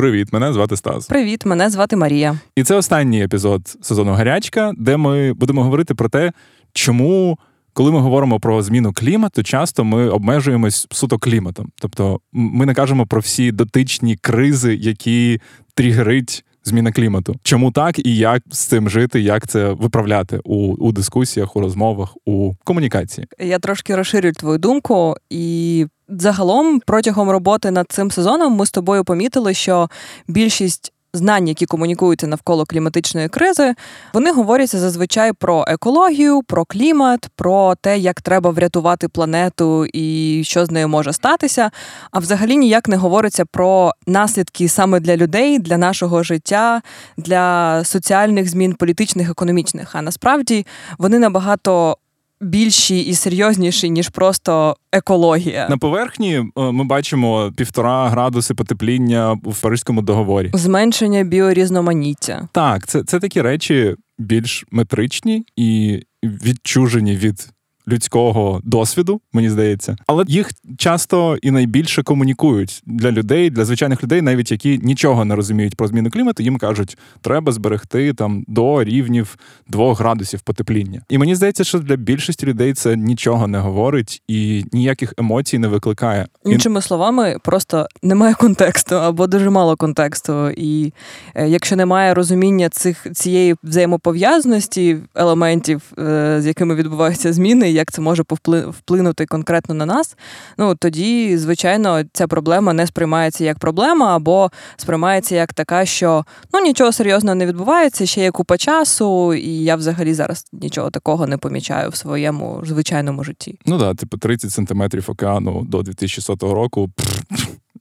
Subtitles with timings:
[0.00, 1.06] Привіт, мене звати Стас.
[1.06, 2.38] Привіт, мене звати Марія.
[2.56, 6.32] І це останній епізод сезону Гарячка, де ми будемо говорити про те,
[6.72, 7.38] чому.
[7.72, 11.70] Коли ми говоримо про зміну клімату, часто ми обмежуємось суто кліматом.
[11.74, 15.40] Тобто ми не кажемо про всі дотичні кризи, які
[15.74, 17.36] тригерить зміна клімату.
[17.42, 22.16] Чому так і як з цим жити, як це виправляти у, у дискусіях, у розмовах,
[22.24, 23.26] у комунікації?
[23.38, 29.04] Я трошки розширю твою думку, і загалом протягом роботи над цим сезоном ми з тобою
[29.04, 29.88] помітили, що
[30.28, 33.74] більшість знань, які комунікуються навколо кліматичної кризи,
[34.14, 40.66] вони говоряться зазвичай про екологію, про клімат, про те, як треба врятувати планету і що
[40.66, 41.70] з нею може статися.
[42.10, 46.82] А взагалі ніяк не говориться про наслідки саме для людей, для нашого життя,
[47.16, 49.94] для соціальних змін, політичних, економічних.
[49.94, 50.66] А насправді
[50.98, 51.96] вони набагато
[52.40, 55.66] більші і серйозніші, ніж просто екологія.
[55.70, 60.50] На поверхні е, ми бачимо півтора градуси потепління у Паризькому договорі.
[60.54, 62.48] Зменшення біорізноманіття.
[62.52, 67.48] Так, це, це такі речі більш метричні і відчужені від
[67.90, 74.22] людського досвіду, мені здається, але їх часто і найбільше комунікують для людей, для звичайних людей,
[74.22, 76.42] навіть які нічого не розуміють про зміну клімату.
[76.42, 79.36] Їм кажуть, треба зберегти там до рівнів
[79.68, 81.02] 2 градусів потепління.
[81.08, 85.68] І мені здається, що для більшості людей це нічого не говорить і ніяких емоцій не
[85.68, 86.26] викликає.
[86.44, 90.50] Іншими словами, просто немає контексту або дуже мало контексту.
[90.50, 90.92] І
[91.34, 98.00] е, якщо немає розуміння цих цієї взаємопов'язаності елементів, е, з якими відбуваються зміни як це
[98.00, 98.22] може
[98.68, 100.16] вплинути конкретно на нас,
[100.58, 106.60] ну тоді, звичайно, ця проблема не сприймається як проблема, або сприймається як така, що ну
[106.60, 111.36] нічого серйозного не відбувається, ще є купа часу, і я взагалі зараз нічого такого не
[111.36, 113.58] помічаю в своєму звичайному житті.
[113.66, 116.90] Ну так, типу 30 сантиметрів океану до 2100 року.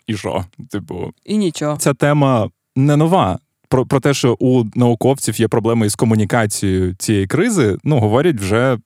[0.08, 0.46] І що?
[0.72, 1.78] Типу, і нічого.
[1.78, 3.40] Ця тема не нова.
[3.70, 8.78] Про про те, що у науковців є проблеми із комунікацією цієї кризи, ну говорять вже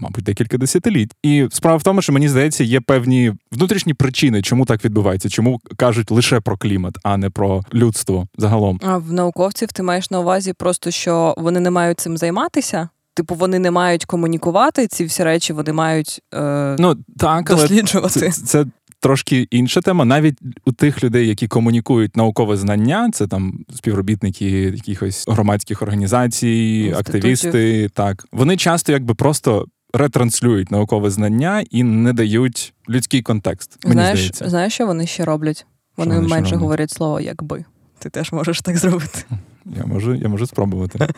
[0.00, 1.12] мабуть, декілька десятиліть.
[1.22, 5.60] І справа в тому, що мені здається, є певні внутрішні причини, чому так відбувається, чому
[5.76, 8.80] кажуть лише про клімат, а не про людство загалом.
[8.82, 12.88] А в науковців ти маєш на увазі просто що вони не мають цим займатися?
[13.14, 18.20] Типу, вони не мають комунікувати ці всі речі, вони мають е, ну так досліджувати.
[18.20, 18.66] Це, це
[19.00, 20.04] трошки інша тема.
[20.04, 27.16] Навіть у тих людей, які комунікують наукове знання, це там співробітники якихось громадських організацій, Інститутів.
[27.16, 27.88] активісти.
[27.94, 33.78] Так вони часто якби просто ретранслюють наукове знання і не дають людський контекст.
[33.84, 34.48] Мені знаєш, здається.
[34.48, 35.66] Знаєш, що вони ще роблять?
[35.96, 37.64] Вони, вони менше говорять слово якби.
[37.98, 39.24] Ти теж можеш так зробити.
[39.76, 41.08] Я можу я можу спробувати.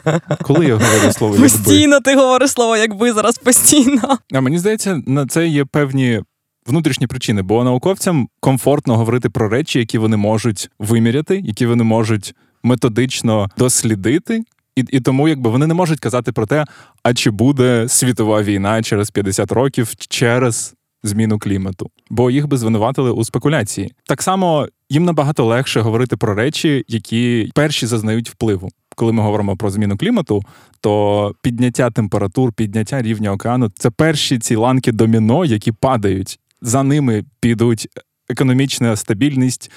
[0.42, 1.48] Коли я говорю слово якби?
[1.48, 4.18] Постійно ти говориш слово якби зараз постійно.
[4.32, 6.22] А мені здається, на це є певні
[6.66, 12.34] внутрішні причини, бо науковцям комфортно говорити про речі, які вони можуть виміряти, які вони можуть
[12.62, 14.42] методично дослідити.
[14.76, 16.64] І і тому, якби вони не можуть казати про те,
[17.02, 23.10] а чи буде світова війна через 50 років через зміну клімату, бо їх би звинуватили
[23.10, 23.92] у спекуляції.
[24.06, 28.68] Так само їм набагато легше говорити про речі, які перші зазнають впливу.
[28.96, 30.42] Коли ми говоримо про зміну клімату,
[30.80, 36.38] то підняття температур, підняття рівня океану це перші ці ланки доміно, які падають.
[36.62, 37.88] За ними підуть
[38.28, 39.70] економічна стабільність,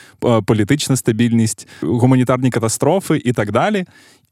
[0.45, 3.85] політична стабільність, гуманітарні катастрофи і так далі.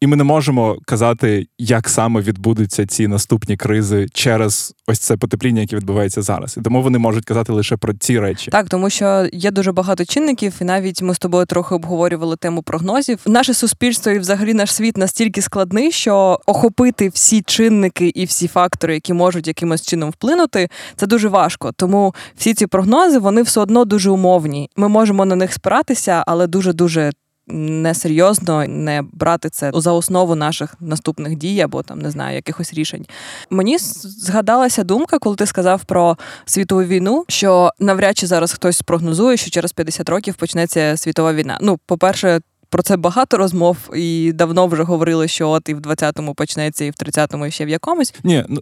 [0.04, 5.62] І ми не можемо казати, як саме відбудуться ці наступні кризи через ось це потепління,
[5.62, 6.58] яке відбувається зараз.
[6.58, 8.52] І тому вони можуть казати лише про ці речі.
[8.52, 12.62] Так, тому що є дуже багато чинників, і навіть ми з тобою трохи обговорювали тему
[12.64, 13.20] прогнозів.
[13.26, 18.94] Наше суспільство і взагалі наш світ настільки складний, що охопити всі чинники і всі фактори,
[18.94, 21.72] які можуть якимось чином вплинути, це дуже важко.
[21.76, 24.70] Тому всі ці прогнози вони все одно дуже умовні.
[24.76, 27.12] Ми можемо на них спиратися, але дуже дуже
[27.48, 33.06] несерйозно не брати це за основу наших наступних дій або там не знаю якихось рішень.
[33.50, 39.38] Мені згадалася думка, коли ти сказав про світову війну, що навряд чи зараз хтось прогнозує,
[39.38, 41.58] що через 50 років почнеться світова війна.
[41.62, 42.40] Ну, по-перше.
[42.70, 46.90] Про це багато розмов, і давно вже говорили, що от і в 20-му почнеться, і
[46.90, 48.14] в 30-му, і ще в якомусь.
[48.24, 48.62] Ні, ну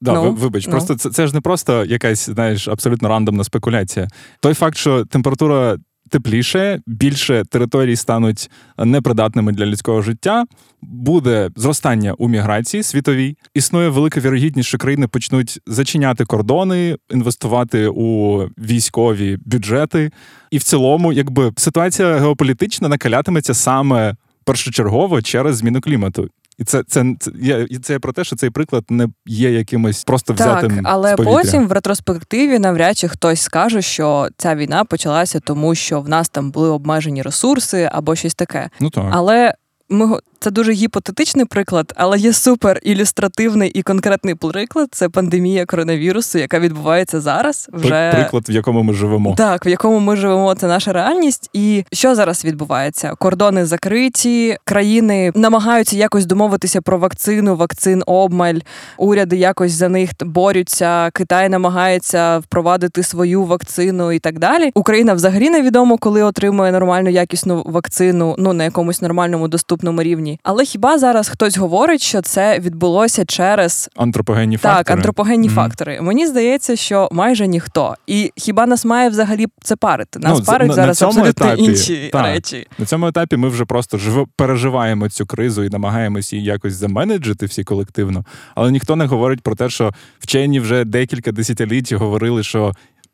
[0.00, 0.70] да, no, ну, вибач, no.
[0.70, 0.70] Ну.
[0.70, 4.08] просто це це ж не просто якась, знаєш, абсолютно рандомна спекуляція.
[4.40, 5.76] Той факт, що температура
[6.12, 10.44] тепліше, більше територій стануть непридатними для людського життя.
[10.82, 13.36] Буде зростання у міграції світовій.
[13.54, 20.10] Існує велика вірогідність, що країни почнуть зачиняти кордони, інвестувати у військові бюджети.
[20.50, 26.28] І в цілому, якби ситуація геополітична накалятиметься саме першочергово через зміну клімату.
[26.58, 30.70] І це це, це, це про те, що цей приклад не є якимось просто взятим.
[30.70, 35.74] Так, але з потім в ретроспективі навряд чи хтось скаже, що ця війна почалася тому,
[35.74, 38.70] що в нас там були обмежені ресурси або щось таке.
[38.80, 39.04] Ну так.
[39.12, 39.54] Але
[39.88, 44.88] ми це дуже гіпотетичний приклад, але є супер ілюстративний і конкретний приклад.
[44.90, 47.68] Це пандемія коронавірусу, яка відбувається зараз.
[47.72, 49.34] Вже Приклад, в якому ми живемо.
[49.34, 51.50] так, в якому ми живемо, це наша реальність.
[51.52, 53.14] І що зараз відбувається?
[53.18, 58.58] Кордони закриті, країни намагаються якось домовитися про вакцину, вакцин обмаль.
[58.98, 61.10] Уряди якось за них борються.
[61.14, 64.70] Китай намагається впровадити свою вакцину і так далі.
[64.74, 70.31] Україна взагалі невідомо, коли отримує нормальну якісну вакцину, ну на якомусь нормальному доступному рівні.
[70.42, 74.96] Але хіба зараз хтось говорить, що це відбулося через Антропогенні так, фактори.
[74.96, 75.56] антропогенні Мгм.
[75.56, 76.00] фактори.
[76.00, 77.94] Мені здається, що майже ніхто.
[78.06, 80.18] І хіба нас має взагалі це парити?
[80.18, 82.22] Нас Ну, парить на- зараз на абсолютно етапі, інші так.
[82.26, 82.66] речі.
[82.78, 87.46] На цьому етапі ми вже просто живо переживаємо цю кризу і намагаємось її якось заменеджити
[87.46, 88.24] всі колективно.
[88.54, 92.72] Але ніхто не говорить про те, що вчені вже декілька десятиліть говорили, що.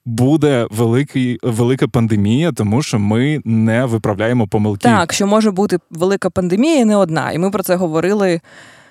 [0.08, 4.88] Буде великий, велика пандемія, тому що ми не виправляємо помилки.
[4.88, 7.32] Так, що може бути велика пандемія, і не одна.
[7.32, 8.40] І ми про це говорили.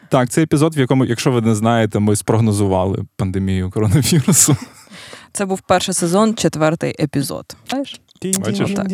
[0.10, 4.56] Так, це епізод, в якому, якщо ви не знаєте, ми спрогнозували пандемію коронавірусу.
[5.32, 7.46] Це був перший сезон, четвертий епізод.
[7.70, 8.02] Знаєш?
[8.40, 8.72] Бачиш?
[8.72, 8.88] Так.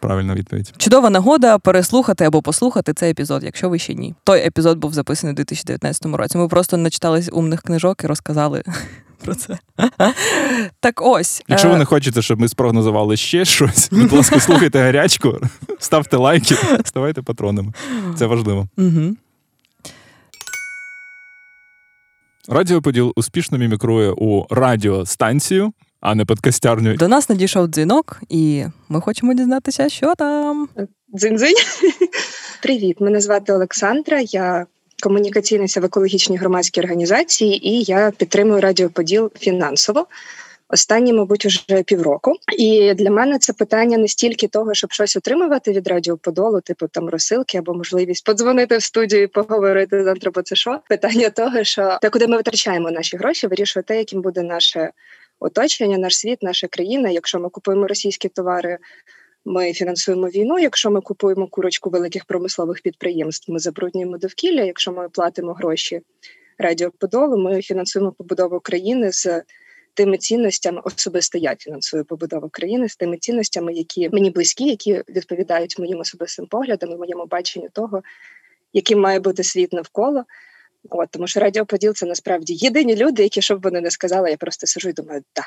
[0.00, 0.72] Правильна відповідь.
[0.76, 4.14] Чудова нагода переслухати або послухати цей епізод, якщо ви ще ні.
[4.24, 6.38] Той епізод був записаний у 2019 році.
[6.38, 8.62] Ми просто начитались умних книжок і розказали
[9.24, 9.58] про це.
[10.80, 11.42] Так ось.
[11.48, 15.38] Якщо е, ви не хочете, щоб ми спрогнозували ще щось, будь ласка, слухайте гарячку,
[15.78, 17.72] ставте лайки, ставайте патронами.
[18.18, 18.68] Це важливо.
[18.78, 19.16] Угу.
[22.48, 22.82] Радіо
[23.16, 26.94] успішно мімікрує у радіостанцію, а не подкастярню.
[26.94, 30.68] До нас надійшов дзвінок, і ми хочемо дізнатися, що там.
[31.14, 31.54] Дзинь-дзинь.
[32.62, 34.20] Привіт, мене звати Олександра.
[34.20, 34.66] Я
[35.02, 40.06] комунікаційниця в екологічній громадській організації, і я підтримую Радіо Поділ фінансово.
[40.68, 42.32] Останні, мабуть, уже півроку.
[42.58, 46.88] І для мене це питання не стільки того, щоб щось отримувати від Радіо Подолу, типу
[46.88, 50.14] там розсилки або можливість подзвонити в студію і поговорити
[50.44, 50.80] це що.
[50.88, 54.90] Питання того, що те, куди ми витрачаємо наші гроші, вирішує те, яким буде наше
[55.40, 57.08] оточення, наш світ, наша країна.
[57.08, 58.78] Якщо ми купуємо російські товари,
[59.46, 60.58] ми фінансуємо війну.
[60.58, 64.62] Якщо ми купуємо курочку великих промислових підприємств, ми забруднюємо довкілля.
[64.62, 66.00] Якщо ми платимо гроші
[66.58, 69.42] Радіо Подолу, ми фінансуємо побудову країни з
[69.94, 75.78] тими цінностями, особисто я фінансую побудову країни з тими цінностями, які мені близькі, які відповідають
[75.78, 78.02] моїм особистим поглядам і моєму баченню того,
[78.72, 80.24] яким має бути світ навколо.
[80.90, 84.36] От тому що Радіо Поділ це насправді єдині люди, які щоб вони не сказали, я
[84.36, 85.42] просто сижу і думаю, да.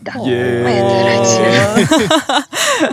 [0.00, 0.60] Да, Є.
[0.64, 2.08] маєте рацію.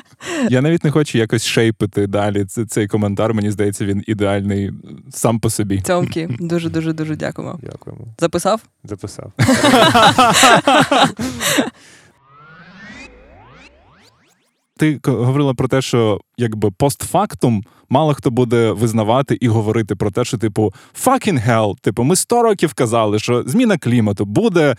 [0.54, 2.46] Я навіть не хочу якось шейпити далі.
[2.46, 4.72] Це, цей коментар, мені здається, він ідеальний
[5.10, 5.82] сам по собі.
[5.82, 7.60] Цьомки, дуже дуже дуже дякуємо.
[7.64, 8.06] Дякуємо.
[8.20, 8.62] Записав?
[8.84, 9.32] Записав.
[14.78, 20.26] Ти говорила про те, що якби постфактум мало хто буде визнавати і говорити про те,
[20.26, 20.74] що, типу,
[21.06, 24.76] fucking hell, типу, ми 100 років казали, що зміна клімату буде.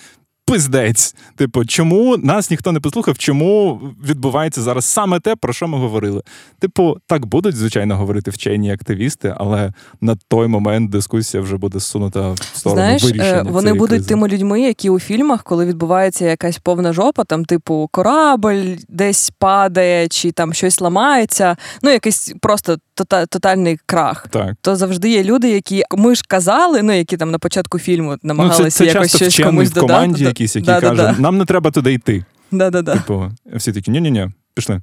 [0.50, 3.19] Пиздець, типу, чому нас ніхто не послухав?
[3.19, 6.23] Чому відбувається зараз саме те, про що ми говорили?
[6.58, 12.31] Типу, так будуть звичайно говорити вчені активісти, але на той момент дискусія вже буде зсунута
[12.31, 13.32] в сторону Знаєш, вирішення.
[13.32, 14.08] е, вони цієї будуть кризи.
[14.08, 20.08] тими людьми, які у фільмах, коли відбувається якась повна жопа, там, типу, корабль десь падає,
[20.08, 24.28] чи там щось ламається, ну якийсь просто тотальний крах.
[24.28, 24.57] Так.
[24.61, 28.62] То завжди є люди, які ми ж казали, ну які там на початку фільму намагалися
[28.62, 30.25] ну, це, це якось часто щось комусь в команді, додати.
[30.25, 31.16] якийсь, який Да, да, да.
[31.19, 32.25] нам не треба туди йти.
[32.50, 32.95] Да-да-да.
[32.95, 34.83] Типу, всі такі, ні-ні-ні, пішли.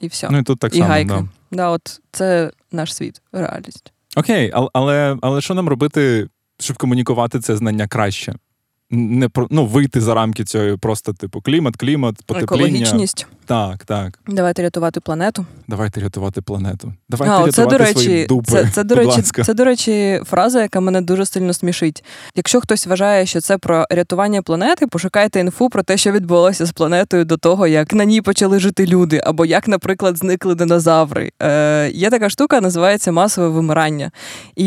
[0.00, 0.28] І все.
[0.30, 0.88] Ну і тут так і само.
[0.88, 1.14] гайка.
[1.14, 1.28] Да.
[1.56, 3.92] Да, от це наш світ, реальність.
[4.16, 8.34] Окей, але, але, але що нам робити, щоб комунікувати це знання краще?
[8.90, 12.44] Не ну вийти за рамки цього просто типу клімат, клімат, потепління.
[12.44, 13.26] Екологічність.
[13.46, 14.18] Так, так.
[14.28, 15.46] Давайте рятувати планету.
[15.68, 16.92] Давайте рятувати планету.
[17.08, 18.52] Давайте А, рятувати це, до речі, свої дупи.
[18.52, 19.44] це, це, до речі, ласка.
[19.44, 22.04] це, до речі, фраза, яка мене дуже сильно смішить.
[22.34, 26.72] Якщо хтось вважає, що це про рятування планети, пошукайте інфу про те, що відбулося з
[26.72, 31.32] планетою до того, як на ній почали жити люди, або як, наприклад, зникли динозаври.
[31.42, 34.10] Е, є така штука, називається масове вимирання.
[34.56, 34.66] І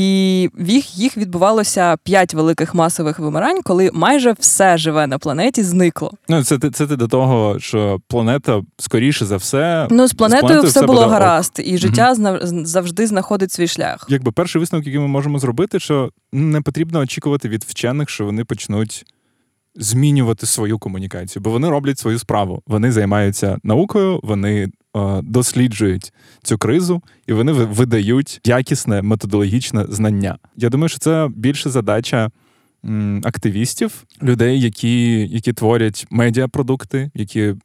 [0.59, 6.11] їх, їх відбувалося п'ять великих масових вимирань, коли майже все живе на планеті зникло.
[6.29, 10.69] Ну, це, це ти до того, що планета, скоріше за все, Ну, з планетою, планетою
[10.69, 11.09] все все було ок.
[11.11, 14.05] гаразд, і життя зна- завжди знаходить свій шлях.
[14.09, 18.45] якби перший висновок, який ми можемо зробити, що не потрібно очікувати від вчених, що вони
[18.45, 19.05] почнуть
[19.75, 22.61] змінювати свою комунікацію, бо вони роблять свою справу.
[22.67, 24.69] Вони займаються наукою, вони
[25.23, 30.37] досліджують цю кризу і вони видають якісне методологічне знання.
[30.55, 32.29] Я думаю, що це більше задача
[33.23, 37.55] активістів, людей, які які творять медіапродукти, які е,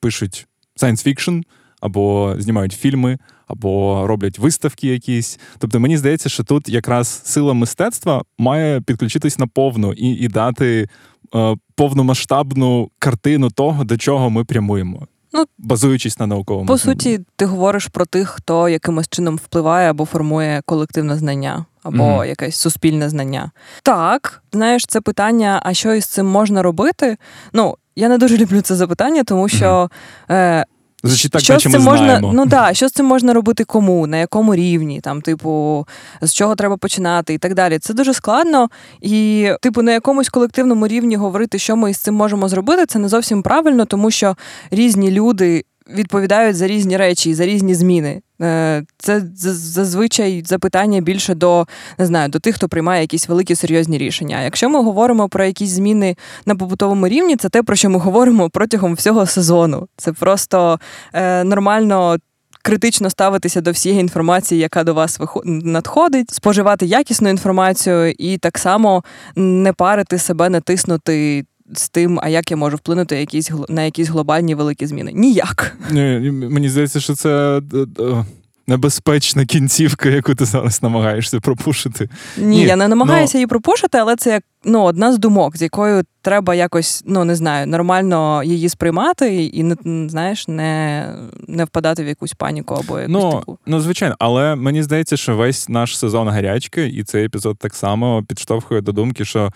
[0.00, 1.42] пишуть science fiction,
[1.80, 5.38] або знімають фільми, або роблять виставки якісь.
[5.58, 10.88] Тобто, мені здається, що тут якраз сила мистецтва має підключитись на повну і, і дати
[11.34, 15.06] е, повномасштабну картину того, до чого ми прямуємо.
[15.32, 16.66] Ну, базуючись на науковому.
[16.66, 22.04] По суті, ти говориш про тих, хто якимось чином впливає або формує колективне знання, або
[22.04, 23.50] mm якесь суспільне знання.
[23.82, 27.16] Так, знаєш, це питання, а що із цим можна робити?
[27.52, 29.90] Ну, я не дуже люблю це запитання, тому що.
[30.30, 30.64] Е,
[31.04, 32.32] Значить, так, що з цим ми можна, знаємо.
[32.32, 35.86] ну да, що з цим можна робити кому, на якому рівні, там, типу,
[36.20, 37.78] з чого треба починати і так далі.
[37.78, 38.68] Це дуже складно.
[39.00, 43.08] І, типу, на якомусь колективному рівні говорити, що ми з цим можемо зробити, це не
[43.08, 44.36] зовсім правильно, тому що
[44.70, 48.22] різні люди відповідають за різні речі і за різні зміни.
[48.42, 51.66] Е, це зазвичай запитання більше до
[51.98, 54.42] не знаю, до тих, хто приймає якісь великі серйозні рішення.
[54.42, 58.50] Якщо ми говоримо про якісь зміни на побутовому рівні, це те, про що ми говоримо
[58.50, 59.88] протягом всього сезону.
[59.96, 60.80] Це просто
[61.12, 62.16] е, нормально.
[62.62, 69.04] Критично ставитися до всієї інформації, яка до вас надходить, споживати якісну інформацію, і так само
[69.36, 74.08] не парити себе, не тиснути з тим, а як я можу вплинути якісь, на якісь
[74.08, 75.12] глобальні великі зміни?
[75.12, 75.76] Ніяк.
[75.90, 77.60] Ні, Мені здається, що це.
[77.74, 78.24] Е, е,
[78.66, 82.08] небезпечна кінцівка, яку ти зараз намагаєшся пропушити.
[82.38, 83.38] Ні, Ні я не намагаюся но...
[83.38, 87.34] її пропушити, але це як ну, одна з думок, з якою треба якось, ну не
[87.34, 89.76] знаю, нормально її сприймати і не
[90.08, 91.08] знаєш, не
[91.48, 93.58] не впадати в якусь паніку або якусь ну, таку.
[93.66, 98.24] Ну, звичайно, але мені здається, що весь наш сезон гарячки, і цей епізод так само
[98.28, 99.52] підштовхує до думки, що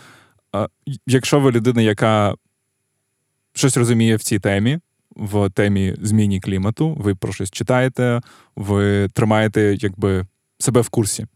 [1.07, 2.35] Якщо ви людина, яка
[3.55, 4.79] щось розуміє в цій темі,
[5.17, 8.21] в темі зміні клімату, ви про щось читаєте,
[8.57, 10.27] ви тримаєте якби
[10.59, 11.27] себе в курсі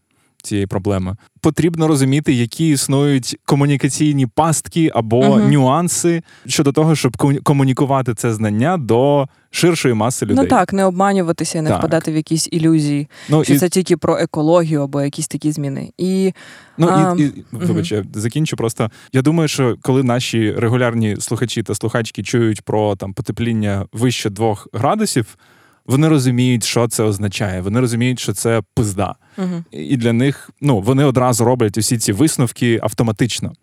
[0.43, 1.15] цієї проблеми.
[1.41, 8.77] Потрібно розуміти, які існують комунікаційні пастки або uh нюанси щодо того, щоб комунікувати це знання
[8.77, 10.43] до ширшої маси людей.
[10.43, 11.79] Ну так, не обманюватися, не так.
[11.79, 13.57] впадати в якісь ілюзії, ну, що і...
[13.57, 15.91] це тільки про екологію або якісь такі зміни.
[15.97, 16.33] І
[16.77, 17.15] ну а...
[17.19, 18.57] і, і вибач, uh закінчу.
[18.57, 24.29] Просто я думаю, що коли наші регулярні слухачі та слухачки чують про там потепління вище
[24.29, 25.37] двох градусів
[25.85, 27.61] вони розуміють, що це означає.
[27.61, 29.15] Вони розуміють, що це пизда.
[29.37, 33.53] uh І для них ну, вони одразу роблять усі ці висновки автоматично.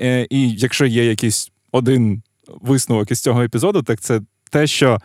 [0.00, 2.22] Е, І якщо є якийсь один
[2.60, 4.98] висновок із цього епізоду, так це те, що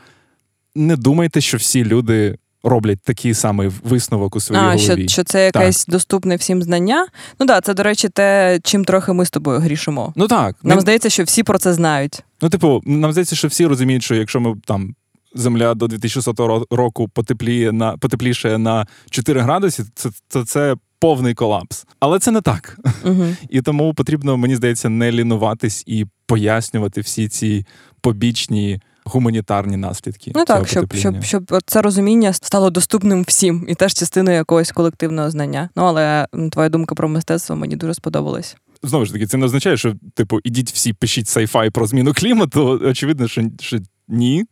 [0.76, 2.38] не думайте, що всі люди.
[2.68, 4.80] Роблять такий самий висновок у своїй а, голові.
[4.80, 5.92] Що що це якесь так.
[5.92, 7.08] доступне всім знання.
[7.40, 10.14] Ну так, це, до речі, те, чим трохи ми з тобою грішимо.
[10.16, 10.56] Ну так.
[10.64, 10.82] Нам не...
[10.82, 12.24] здається, що всі про це знають.
[12.42, 14.96] Ну, типу, нам здається, що всі розуміють, що якщо ми там
[15.36, 21.86] земля до 2100 року потепліє на потепліше на 4 градуси, це, це, це повний колапс.
[22.00, 22.80] Але це не так.
[23.04, 27.66] uh І тому потрібно, мені здається, не лінуватись і пояснювати всі ці
[28.02, 28.82] побічні.
[29.08, 30.32] Гуманітарні наслідки.
[30.36, 35.30] Ну так, щоб щоб, щоб це розуміння стало доступним всім і теж частиною якогось колективного
[35.30, 35.70] знання.
[35.76, 38.58] Ну але твоя думка про мистецтво мені дуже сподобалась.
[38.84, 42.82] Знову ж таки, це не означає, що типу ідіть всі пишіть сайфай про зміну клімату.
[42.84, 44.46] Очевидно, що що ні.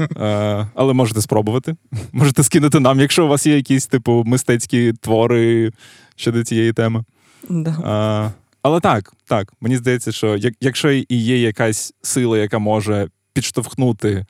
[0.00, 1.76] Е, Але можете спробувати.
[2.12, 5.72] Можете скинути нам, якщо у вас є якісь, типу, мистецькі твори
[6.16, 7.04] щодо цієї теми.
[7.48, 7.70] Да.
[7.70, 13.08] Е, але так, так, мені здається, що як, якщо і є якась сила, яка може
[13.32, 14.26] підштовхнути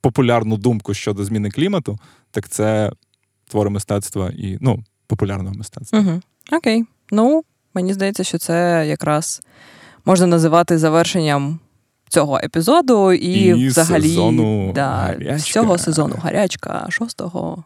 [0.00, 1.98] популярну думку щодо зміни клімату,
[2.30, 2.92] так це
[3.48, 5.98] твори мистецтва і ну, популярного мистецтва.
[5.98, 6.20] Угу.
[6.52, 6.84] Окей.
[7.10, 9.42] Ну, мені здається, що це якраз
[10.04, 11.58] можна називати завершенням
[12.12, 17.64] цього епізоду і, і взагалі сезону да, цього сезону гарячка шостого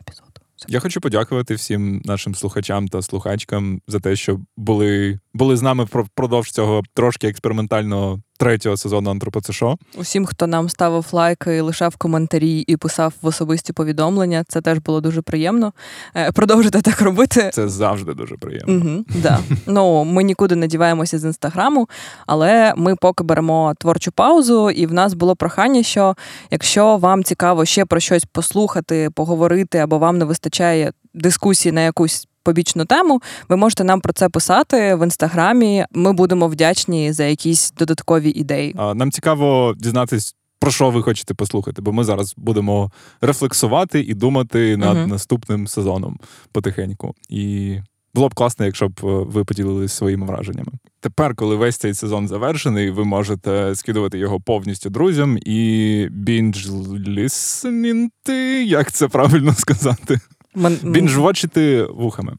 [0.00, 0.32] епізоду.
[0.68, 5.84] Я хочу подякувати всім нашим слухачам та слухачкам за те, що були були з нами
[5.84, 9.78] впродовж цього трошки експериментального третього сезону Антропоцешо.
[9.96, 15.00] Усім, хто нам ставив лайки, лишав коментарі і писав в особисті повідомлення, це теж було
[15.00, 15.72] дуже приємно.
[16.16, 17.50] Е, продовжуйте так робити.
[17.54, 18.74] Це завжди дуже приємно.
[18.74, 19.38] Угу, да.
[19.66, 21.88] Ну ми нікуди не діваємося з інстаграму,
[22.26, 26.14] але ми поки беремо творчу паузу, і в нас було прохання, що
[26.50, 32.27] якщо вам цікаво ще про щось послухати, поговорити, або вам не вистачає дискусії на якусь
[32.48, 35.84] побічну тему, ви можете нам про це писати в інстаграмі.
[35.92, 38.74] Ми будемо вдячні за якісь додаткові ідеї.
[38.94, 40.34] Нам цікаво дізнатись.
[40.60, 41.82] Про що ви хочете послухати?
[41.82, 42.90] Бо ми зараз будемо
[43.20, 46.18] рефлексувати і думати над uh наступним сезоном
[46.52, 47.14] потихеньку.
[47.28, 47.76] І
[48.14, 50.72] Було б класно, якщо б е, ви поділилися своїми враженнями.
[51.00, 58.92] Тепер, коли весь цей сезон завершений, ви можете скидувати його повністю друзям і бінджлісмінти, як
[58.92, 60.20] це правильно сказати?
[60.54, 60.78] Мен...
[60.82, 62.36] Бінж-вочити вухами.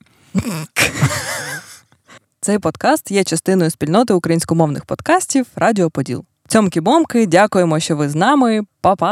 [2.42, 6.26] Цей подкаст є частиною спільноти українськомовних подкастів Радіо Поділ.
[6.48, 8.62] Цьомки-бомки, дякуємо, що ви з нами.
[8.82, 9.10] Па-па!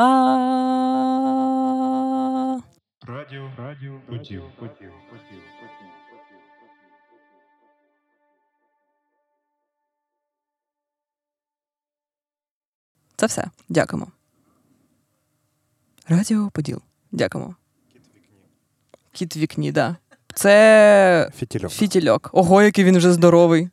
[3.08, 4.92] Радіо, радіо, поділ, поділ.
[13.18, 13.46] Це все.
[13.70, 14.08] Дякуємо.
[16.08, 16.82] Радіо Поділ.
[17.12, 17.56] Дякуємо.
[19.18, 19.96] Кіт в вікні, да.
[20.34, 21.72] Це Фітільок.
[21.72, 22.30] фітільок.
[22.34, 23.70] Ого, який він вже здоровий.